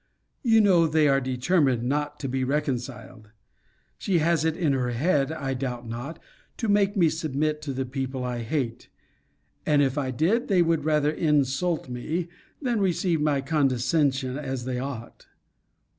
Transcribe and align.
You 0.41 0.61
know 0.61 0.87
they 0.87 1.07
are 1.07 1.21
determined 1.21 1.83
not 1.83 2.19
to 2.21 2.27
be 2.27 2.43
reconciled. 2.43 3.29
She 3.99 4.17
has 4.17 4.43
it 4.43 4.57
in 4.57 4.73
her 4.73 4.89
head, 4.89 5.31
I 5.31 5.53
doubt 5.53 5.87
not, 5.87 6.17
to 6.57 6.67
make 6.67 6.97
me 6.97 7.07
submit 7.07 7.61
to 7.61 7.71
the 7.71 7.85
people 7.85 8.23
I 8.23 8.39
hate; 8.39 8.89
and 9.63 9.79
if 9.83 9.99
I 9.99 10.09
did, 10.09 10.47
they 10.47 10.63
would 10.63 10.85
rather 10.85 11.11
insult 11.11 11.87
me, 11.87 12.29
than 12.59 12.79
receive 12.81 13.21
my 13.21 13.41
condescension 13.41 14.39
as 14.39 14.65
they 14.65 14.79
ought. 14.79 15.27